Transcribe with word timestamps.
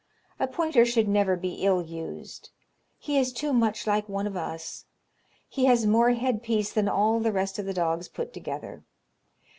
A 0.39 0.47
pointer 0.47 0.83
should 0.83 1.07
never 1.07 1.35
be 1.35 1.63
ill 1.63 1.79
used. 1.83 2.49
He 2.97 3.19
is 3.19 3.31
too 3.31 3.53
much 3.53 3.85
like 3.85 4.09
one 4.09 4.25
of 4.25 4.35
us. 4.35 4.85
He 5.47 5.65
has 5.65 5.85
more 5.85 6.09
headpiece 6.13 6.71
than 6.73 6.89
all 6.89 7.19
the 7.19 7.31
rest 7.31 7.59
of 7.59 7.67
the 7.67 7.73
dogs 7.75 8.07
put 8.09 8.33
together. 8.33 8.83